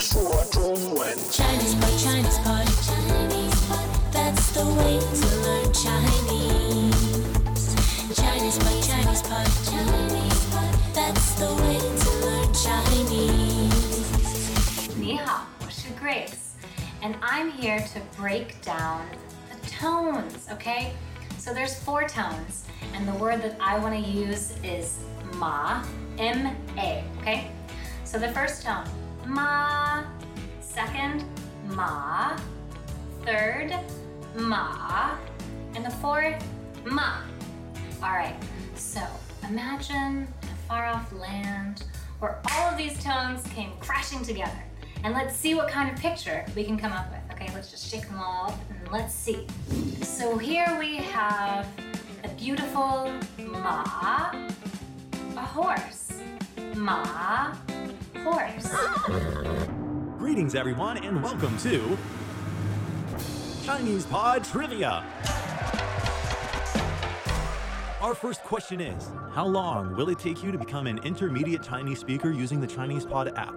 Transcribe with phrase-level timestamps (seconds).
[0.00, 3.88] rush for a drum when Chinese Pod, Chinese Pod, Chinese Pod.
[4.12, 6.96] That's the way to learn Chinese.
[8.16, 10.74] Chinese Pod, Chinese Pod, Chinese Pod.
[10.94, 13.70] That's the way to learn Chinese.
[14.96, 16.56] 你好，我是 Grace,
[17.02, 19.02] and I'm here to break down
[19.50, 20.48] the tones.
[20.50, 20.92] Okay,
[21.38, 22.64] so there's four tones,
[22.94, 24.98] and the word that I want to use is
[25.36, 25.82] ma,
[26.16, 27.04] m a.
[27.20, 27.50] Okay.
[28.04, 28.88] So the first tone
[29.26, 30.04] ma,
[30.60, 31.24] second,
[31.66, 32.36] ma,
[33.24, 33.74] third,
[34.34, 35.16] ma,
[35.74, 36.42] and the fourth,
[36.84, 37.22] ma.
[38.02, 38.36] All right,
[38.74, 39.00] so
[39.48, 41.84] imagine a far off land
[42.18, 44.62] where all of these tones came crashing together.
[45.02, 47.20] And let's see what kind of picture we can come up with.
[47.32, 49.46] Okay, let's just shake them all up and let's see.
[50.02, 51.66] So here we have
[52.22, 54.32] a beautiful ma,
[55.36, 56.12] a horse.
[56.74, 57.54] Ma,
[58.22, 58.74] horse.
[60.18, 61.96] Greetings, everyone, and welcome to
[63.64, 65.04] Chinese Pod Trivia.
[68.00, 71.98] Our first question is How long will it take you to become an intermediate Chinese
[71.98, 73.54] speaker using the Chinese Pod app?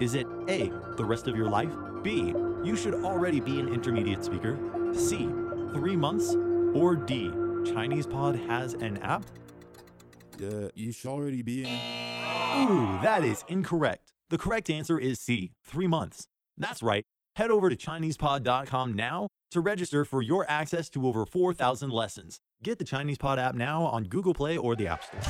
[0.00, 1.72] Is it A, the rest of your life?
[2.02, 2.34] B,
[2.64, 4.58] you should already be an intermediate speaker?
[4.94, 5.28] C,
[5.74, 6.34] three months?
[6.74, 7.30] Or D,
[7.66, 9.24] Chinese Pod has an app?
[10.42, 12.09] Uh, you should already be in.
[12.56, 14.12] Ooh, that is incorrect.
[14.28, 16.26] The correct answer is C, three months.
[16.58, 17.04] That's right.
[17.36, 22.38] Head over to ChinesePod.com now to register for your access to over 4,000 lessons.
[22.62, 25.20] Get the Chinese Pod app now on Google Play or the App Store.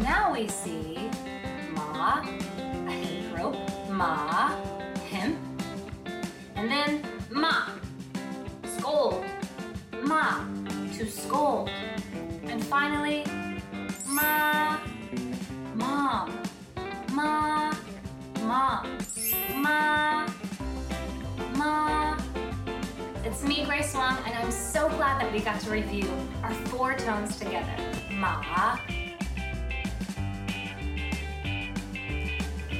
[0.00, 1.10] Now we see
[1.70, 4.54] ma, a hemp rope, ma,
[5.10, 5.38] hemp,
[6.54, 7.70] and then ma,
[8.78, 9.24] scold,
[10.02, 10.44] ma,
[10.96, 11.70] to scold,
[12.44, 13.24] and finally
[14.06, 14.57] ma,
[17.18, 17.74] ma,
[18.42, 18.98] mom,
[19.56, 20.26] ma,
[21.56, 22.16] ma.
[23.24, 26.08] It's me, Grace Wong, and I'm so glad that we got to review
[26.44, 27.74] our four tones together.
[28.12, 28.40] Ma,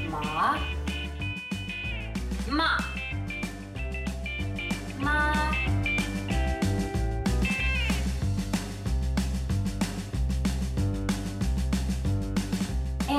[0.08, 0.58] Ma.
[2.48, 2.78] Ma.
[5.00, 5.37] Ma.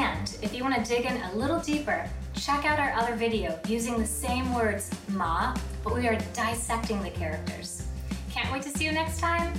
[0.09, 3.59] And if you want to dig in a little deeper, check out our other video
[3.67, 5.53] using the same words ma,
[5.83, 7.85] but we are dissecting the characters.
[8.31, 9.53] Can't wait to see you next time.